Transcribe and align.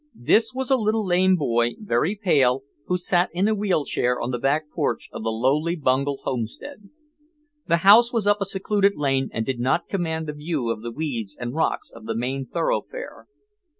This 0.17 0.51
was 0.51 0.71
a 0.71 0.77
little 0.77 1.05
lame 1.05 1.35
boy, 1.35 1.75
very 1.79 2.15
pale, 2.15 2.63
who 2.87 2.97
sat 2.97 3.29
in 3.33 3.47
a 3.47 3.53
wheel 3.53 3.85
chair 3.85 4.19
on 4.19 4.31
the 4.31 4.39
back 4.39 4.63
porch 4.73 5.07
of 5.13 5.21
the 5.21 5.29
lowly 5.29 5.75
Bungel 5.75 6.17
homestead. 6.23 6.89
The 7.67 7.77
house 7.85 8.11
was 8.11 8.25
up 8.25 8.41
a 8.41 8.45
secluded 8.45 8.95
lane 8.95 9.29
and 9.31 9.45
did 9.45 9.59
not 9.59 9.87
command 9.87 10.27
a 10.27 10.33
view 10.33 10.71
of 10.71 10.81
the 10.81 10.91
weeds 10.91 11.37
and 11.39 11.53
rocks 11.53 11.91
of 11.91 12.05
the 12.07 12.15
main 12.15 12.47
thoroughfare. 12.47 13.27